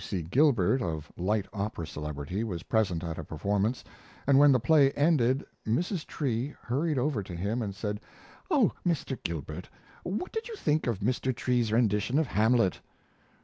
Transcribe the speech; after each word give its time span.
W. 0.01 0.17
S. 0.23 0.27
Gilbert, 0.31 0.81
of 0.81 1.11
light 1.15 1.45
opera 1.53 1.85
celebrity, 1.85 2.43
was 2.43 2.63
present 2.63 3.03
at 3.03 3.19
a 3.19 3.23
performance, 3.23 3.83
and 4.25 4.39
when 4.39 4.51
the 4.51 4.59
play 4.59 4.91
ended 4.93 5.45
Mrs. 5.63 6.07
Tree 6.07 6.55
hurried 6.63 6.97
over 6.97 7.21
to 7.21 7.35
him 7.35 7.61
and 7.61 7.75
said: 7.75 7.99
"Oh, 8.49 8.71
Mr. 8.83 9.15
Gilbert, 9.21 9.69
what 10.01 10.31
did 10.31 10.47
you 10.47 10.55
think 10.55 10.87
of 10.87 11.01
Mr. 11.01 11.35
Tree's 11.35 11.71
rendition 11.71 12.17
of 12.17 12.25
Hamlet?" 12.25 12.79